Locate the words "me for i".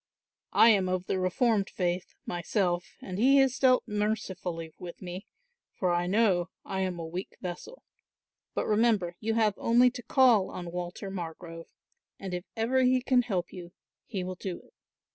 4.99-6.07